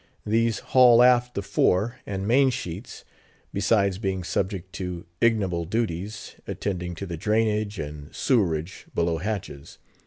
These 0.25 0.57
haul 0.73 1.03
aft 1.03 1.35
the 1.35 1.43
fore 1.43 1.97
and 2.07 2.27
main 2.27 2.49
sheets, 2.49 3.05
besides 3.53 3.99
being 3.99 4.23
subject 4.23 4.73
to 4.73 5.05
ignoble 5.21 5.65
duties; 5.65 6.37
attending 6.47 6.95
to 6.95 7.05
the 7.05 7.17
drainage 7.17 7.77
and 7.77 8.09
sewerage 8.11 8.87
below 8.95 9.19
hatches. 9.19 9.77